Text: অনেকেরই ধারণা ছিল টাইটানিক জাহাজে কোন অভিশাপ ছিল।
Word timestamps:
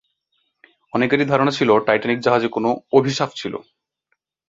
অনেকেরই 0.93 1.25
ধারণা 1.25 1.51
ছিল 1.51 1.69
টাইটানিক 1.79 2.19
জাহাজে 2.21 2.47
কোন 2.47 2.65
অভিশাপ 2.93 3.29
ছিল। 3.35 3.53